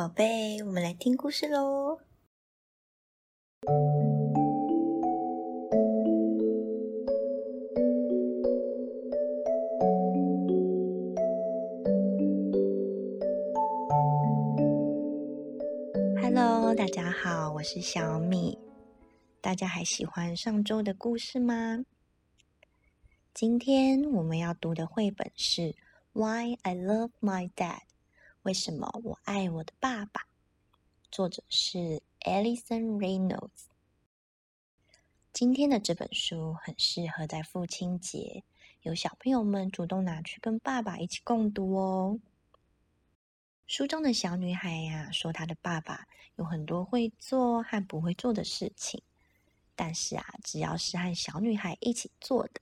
[0.00, 2.00] 宝贝，我们来听故事喽。
[16.22, 18.58] Hello，大家好，我是小米。
[19.42, 21.84] 大家还喜欢上周的故事吗？
[23.34, 25.60] 今天我们要读的绘本是
[26.14, 27.80] 《Why I Love My Dad》。
[28.42, 30.22] 为什么我爱我的爸爸？
[31.10, 33.66] 作者是 Alison Reynolds。
[35.32, 38.42] 今天的这本书很适合在父亲节，
[38.80, 42.18] 有小朋友们主动拿去跟爸爸一起共读哦。
[43.66, 49.02] 书中的小女孩呀，说她的爸爸有很多会做和不会做的事情，
[49.76, 52.60] 但是啊，只要是和小女孩一起做的。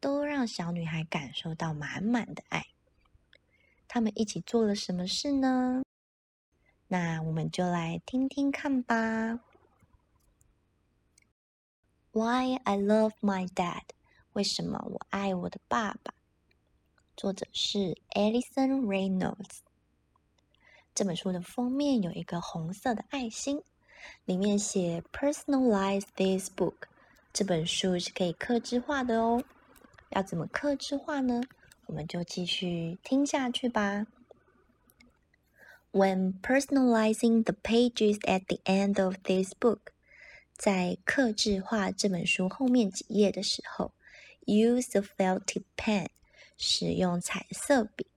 [0.00, 2.66] 都让小女孩感受到满满的爱。
[3.92, 5.82] 他们一起做了什么事呢？
[6.86, 9.40] 那我们就来听听看吧。
[12.12, 13.82] Why I love my dad？
[14.32, 16.14] 为什么我爱我的爸爸？
[17.16, 19.58] 作者是 Alison Reynolds。
[20.94, 23.60] 这本书的封面有一个红色的爱心，
[24.24, 26.76] 里面写 “Personalize this book”。
[27.32, 29.42] 这本书是可以刻制化的哦。
[30.10, 31.40] 要怎么克制化呢？
[31.89, 34.07] 我们就继续听下去吧。
[35.91, 39.79] When personalizing the pages at the end of this book，
[40.57, 43.93] 在克制化这本书后面几页的时候，
[44.45, 46.07] use a felt tip pen，
[46.57, 48.07] 使用彩色笔；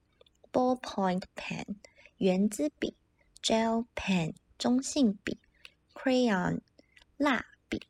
[0.51, 1.77] ballpoint pen，
[2.17, 2.95] 圆珠笔；
[3.43, 5.37] gel pen，中性笔；
[5.95, 6.61] crayon，
[7.17, 7.81] 蜡笔；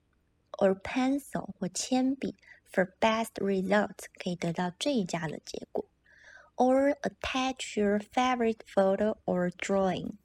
[0.53, 2.35] or pencil，或铅笔。
[2.73, 5.87] For best results，可以得到最佳的结果。
[6.57, 10.17] Or attach your favorite photo or drawing，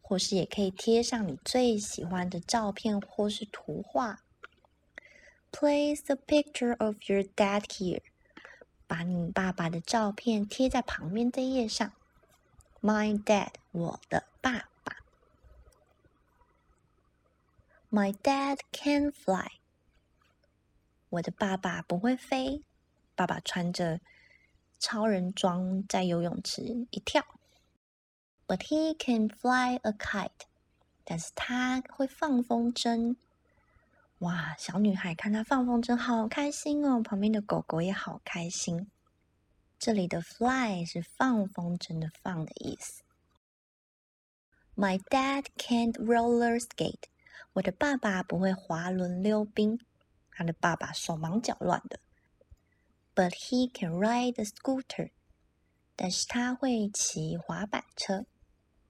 [0.00, 4.20] 或是也可以贴上你最喜欢的照片或是图画。
[5.50, 8.02] Place a picture of your dad here，
[8.86, 11.92] 把你爸爸的照片贴在旁边这页上。
[12.80, 14.96] My dad，我的爸爸。
[17.90, 19.48] My dad can fly。
[21.09, 22.63] 我的爸爸不会飞，
[23.15, 23.99] 爸爸穿着
[24.79, 27.23] 超人装在游泳池一跳。
[28.47, 30.45] But he can fly a kite，
[31.03, 33.15] 但是他会放风筝。
[34.19, 37.01] 哇，小女孩看他放风筝，好开心哦！
[37.01, 38.89] 旁边的狗狗也好开心。
[39.77, 43.03] 这里的 fly 是放风筝的放的意思。
[44.75, 47.03] My dad can't roller skate，
[47.53, 49.79] 我的爸爸不会滑轮溜冰。
[50.35, 51.99] 他的爸爸手忙脚乱的
[53.15, 55.11] ，But he can ride a scooter。
[55.95, 58.25] 但是他会骑滑板车。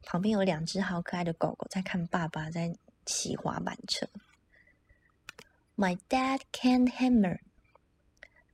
[0.01, 4.07] 旁边有两只好可爱的狗狗在看爸爸在骑滑板车。
[5.75, 7.39] My dad can hammer。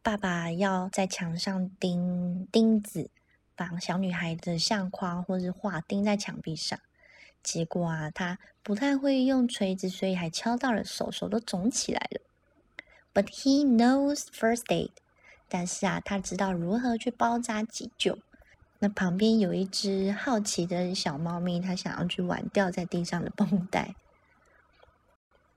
[0.02, 3.12] 爸爸要在墙上钉钉子，
[3.56, 6.80] 把小女孩的相框或是画钉在墙壁上。
[7.44, 12.22] 结果啊，他不太会用锤子，所以还敲到了手，手都肿起来了。
[13.14, 14.92] But he knows first aid，
[15.50, 18.18] 但是啊，他知道如何去包扎急救。
[18.80, 23.94] 那旁边有一只好奇的小猫咪，它想要去玩掉在地上的绷带。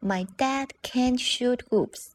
[0.01, 2.09] My dad can't shoot hoops，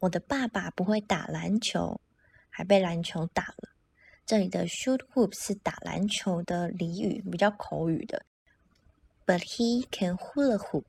[0.00, 2.00] 我的爸爸不会打篮球，
[2.50, 3.70] 还被篮球打了。
[4.26, 8.26] 这里的 shoot hoops 是打篮球的俚语，比较口语的。
[9.24, 10.84] But he can hula hoop。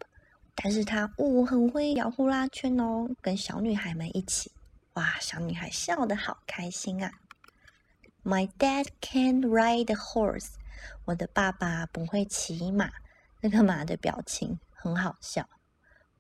[0.56, 4.52] 但是他哦很会摇呼啦圈哦，跟小女孩们一起，
[4.94, 7.12] 哇，小女孩笑得好开心啊
[8.24, 10.54] ！My dad can't ride a horse，
[11.06, 12.90] 我的爸爸不会骑马，
[13.42, 15.48] 那个马的表情很好笑。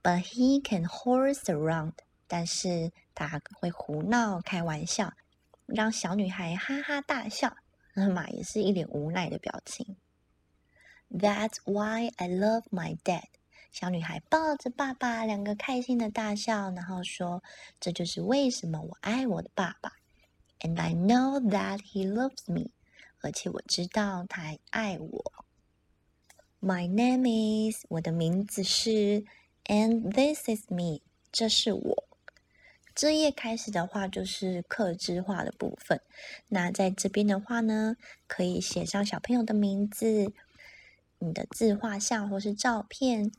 [0.03, 1.93] But he can horse around，
[2.27, 5.13] 但是他会胡闹开玩笑，
[5.65, 7.55] 让小女孩哈哈大笑。
[7.95, 9.95] 那马也是一脸无奈的表情。
[11.09, 13.23] That's why I love my dad。
[13.71, 17.43] 小女孩抱着爸爸，两个开心的大笑，然后说
[17.79, 19.91] ：“这就是为什么我爱我的爸爸。”
[20.61, 22.71] And I know that he loves me，
[23.19, 25.33] 而且我知道他还爱我。
[26.61, 29.25] My name is，我的名字是
[29.65, 31.01] ，And this is me，
[31.31, 32.07] 这是我。
[32.95, 36.01] 这页开始的话就是刻字化的部分。
[36.47, 40.31] 那在这边的话呢，可以写上小朋友的名字、
[41.19, 43.33] 你的自画像或是照片。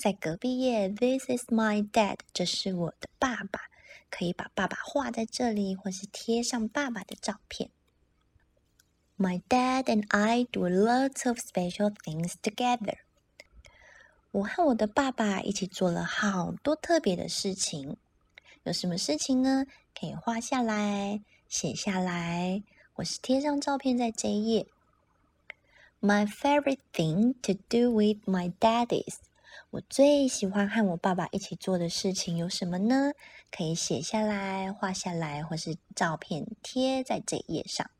[0.00, 3.60] 在隔壁页，This is my dad，这是我的爸爸。
[4.08, 7.68] 可以把爸爸画在这里，或是贴上爸爸的照片。
[9.18, 12.96] My dad and I do lots of special things together.
[14.30, 17.98] 我和我的爸爸一起做了好多特别的事情。
[18.62, 19.66] 有什么事情呢？
[19.94, 22.62] 可以画下来、写下来，
[22.94, 24.66] 或是贴上照片在这一页。
[26.00, 29.18] My favorite thing to do with my dad is
[29.70, 33.12] 我最喜欢和我爸爸一起做的事情有什么呢？
[33.50, 37.90] 可以写下来、画下来，或是照片贴在这页上。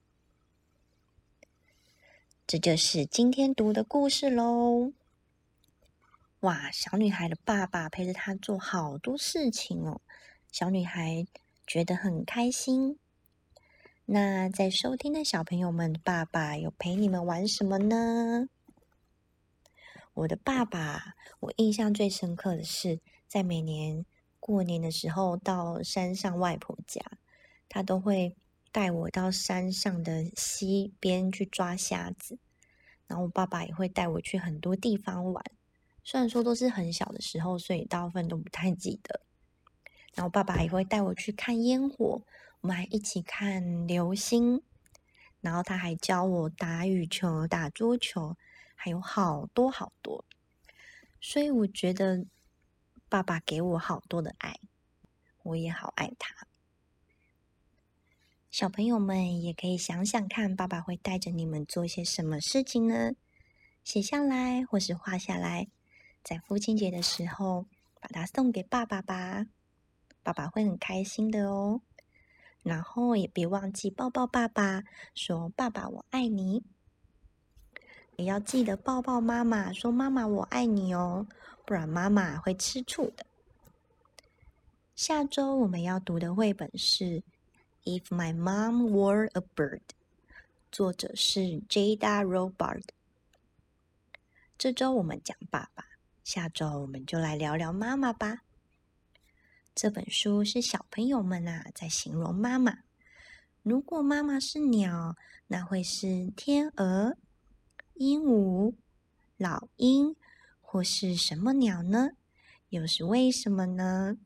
[2.46, 4.92] 这就是今天读的故事喽。
[6.40, 10.00] 哇，小女孩的爸爸陪着她做好多事情哦，
[10.50, 11.26] 小女孩
[11.66, 12.98] 觉得很开心。
[14.06, 18.48] 那在收听的小朋友们，爸爸有陪你们玩什么呢？
[20.14, 24.04] 我的爸爸，我印象最深刻的是，在每年
[24.38, 27.00] 过年的时候到山上外婆家，
[27.68, 28.36] 他都会
[28.72, 32.38] 带我到山上的溪边去抓虾子，
[33.06, 35.44] 然后我爸爸也会带我去很多地方玩。
[36.02, 39.20] 虽然说都是很小的时候，所以大部分都不太记得。
[40.14, 42.22] 然后爸爸也会带我去看烟火，
[42.62, 44.62] 我们还一起看流星。
[45.40, 48.36] 然后他还教我打羽球、打桌球，
[48.82, 50.24] 还有好多好多。
[51.20, 52.24] 所以我觉得
[53.10, 54.58] 爸爸给我好多的爱，
[55.42, 56.46] 我也好爱他。
[58.50, 63.12] 小朋友们也可以想想看，爸爸会带着你们做些什么事情呢？
[63.84, 65.68] 写下来，或是画下来。
[66.24, 67.66] 在父亲节的时候，
[68.00, 69.46] 把它送给爸爸吧，
[70.22, 71.82] 爸爸会很开心的哦。
[72.62, 74.84] 然后也别忘记抱抱爸爸，
[75.14, 76.64] 说“爸爸我爱你”。
[78.20, 81.26] 也要记得抱抱妈妈，说“妈妈我爱你”哦，
[81.64, 83.24] 不然妈妈会吃醋的。
[84.94, 87.04] 下周我们要读的绘本是
[87.84, 89.78] 《If My Mom Were a Bird》，
[90.70, 92.84] 作者是 Jada Robart。
[94.58, 95.86] 这周我们讲爸爸。
[96.22, 98.42] 下周我们就来聊聊妈妈吧。
[99.74, 102.80] 这本书是小朋友们啊在形容妈妈。
[103.62, 107.16] 如果妈妈是鸟，那会是天鹅、
[108.00, 108.72] 鹦鹉、
[109.36, 110.16] 老鹰，
[110.62, 112.12] 或是什么鸟呢？
[112.70, 114.16] 又是为什么呢？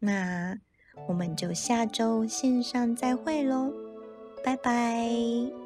[0.00, 0.58] 那
[1.06, 3.72] 我们就下周线上再会喽，
[4.42, 5.59] 拜拜。